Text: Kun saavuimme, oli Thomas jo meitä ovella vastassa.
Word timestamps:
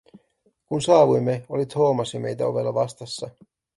Kun 0.65 0.81
saavuimme, 0.81 1.45
oli 1.49 1.65
Thomas 1.65 2.13
jo 2.13 2.19
meitä 2.19 2.47
ovella 2.47 2.73
vastassa. 2.73 3.29